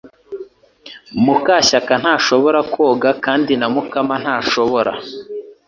[1.23, 4.91] Mukashyakantashobora koga kandi na Mukamana ntashobora